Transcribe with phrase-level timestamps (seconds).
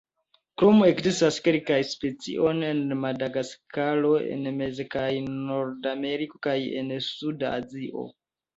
[0.59, 8.11] Krome ekzistas kelkaj specioj en Madagaskaro, en Mez- kaj Nordameriko kaj en suda Azio.